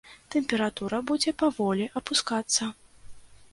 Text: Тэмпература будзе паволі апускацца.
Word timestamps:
Тэмпература 0.35 0.99
будзе 1.11 1.35
паволі 1.43 1.85
апускацца. 2.03 2.63